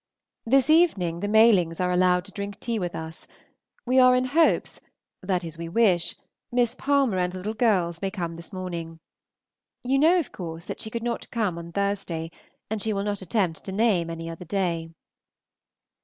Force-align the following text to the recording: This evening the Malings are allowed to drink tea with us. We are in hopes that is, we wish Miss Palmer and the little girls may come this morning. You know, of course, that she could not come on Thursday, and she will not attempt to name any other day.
This 0.47 0.71
evening 0.71 1.19
the 1.19 1.27
Malings 1.27 1.79
are 1.79 1.91
allowed 1.91 2.25
to 2.25 2.31
drink 2.31 2.59
tea 2.59 2.79
with 2.79 2.95
us. 2.95 3.27
We 3.85 3.99
are 3.99 4.15
in 4.15 4.25
hopes 4.25 4.81
that 5.21 5.43
is, 5.43 5.59
we 5.59 5.69
wish 5.69 6.15
Miss 6.51 6.73
Palmer 6.73 7.17
and 7.19 7.31
the 7.31 7.37
little 7.37 7.53
girls 7.53 8.01
may 8.01 8.09
come 8.09 8.35
this 8.35 8.51
morning. 8.51 8.99
You 9.83 9.99
know, 9.99 10.17
of 10.17 10.31
course, 10.31 10.65
that 10.65 10.81
she 10.81 10.89
could 10.89 11.03
not 11.03 11.29
come 11.29 11.59
on 11.59 11.71
Thursday, 11.71 12.31
and 12.67 12.81
she 12.81 12.93
will 12.93 13.03
not 13.03 13.21
attempt 13.21 13.63
to 13.65 13.71
name 13.71 14.09
any 14.09 14.27
other 14.27 14.43
day. 14.45 14.89